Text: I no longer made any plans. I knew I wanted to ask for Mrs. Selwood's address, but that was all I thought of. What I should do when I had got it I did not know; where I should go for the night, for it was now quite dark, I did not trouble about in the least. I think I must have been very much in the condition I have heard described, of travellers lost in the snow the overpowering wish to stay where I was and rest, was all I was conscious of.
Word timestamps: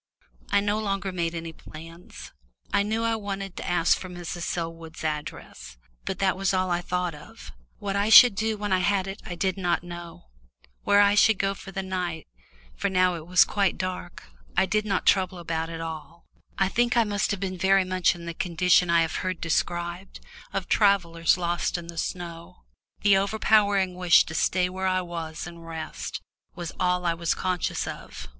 I 0.49 0.61
no 0.61 0.79
longer 0.79 1.11
made 1.11 1.35
any 1.35 1.53
plans. 1.53 2.31
I 2.73 2.81
knew 2.81 3.03
I 3.03 3.15
wanted 3.15 3.55
to 3.57 3.69
ask 3.69 3.95
for 3.95 4.09
Mrs. 4.09 4.41
Selwood's 4.41 5.03
address, 5.03 5.77
but 6.05 6.17
that 6.17 6.35
was 6.35 6.55
all 6.55 6.71
I 6.71 6.81
thought 6.81 7.13
of. 7.13 7.51
What 7.77 7.95
I 7.95 8.09
should 8.09 8.33
do 8.33 8.57
when 8.57 8.73
I 8.73 8.79
had 8.79 9.05
got 9.05 9.11
it 9.11 9.21
I 9.27 9.35
did 9.35 9.57
not 9.57 9.83
know; 9.83 10.23
where 10.83 11.01
I 11.01 11.13
should 11.13 11.37
go 11.37 11.53
for 11.53 11.71
the 11.71 11.83
night, 11.83 12.25
for 12.75 12.87
it 12.87 13.27
was 13.27 13.45
now 13.45 13.53
quite 13.53 13.77
dark, 13.77 14.23
I 14.57 14.65
did 14.65 14.85
not 14.87 15.05
trouble 15.05 15.37
about 15.37 15.69
in 15.69 15.77
the 15.77 15.85
least. 15.93 16.21
I 16.57 16.67
think 16.67 16.97
I 16.97 17.03
must 17.03 17.29
have 17.29 17.39
been 17.39 17.59
very 17.59 17.85
much 17.85 18.15
in 18.15 18.25
the 18.25 18.33
condition 18.33 18.89
I 18.89 19.03
have 19.03 19.17
heard 19.17 19.39
described, 19.39 20.19
of 20.51 20.67
travellers 20.67 21.37
lost 21.37 21.77
in 21.77 21.85
the 21.85 21.97
snow 21.99 22.63
the 23.01 23.17
overpowering 23.17 23.93
wish 23.93 24.23
to 24.23 24.33
stay 24.33 24.67
where 24.67 24.87
I 24.87 25.01
was 25.01 25.45
and 25.45 25.63
rest, 25.63 26.23
was 26.55 26.71
all 26.79 27.05
I 27.05 27.13
was 27.13 27.35
conscious 27.35 27.85
of. 27.85 28.27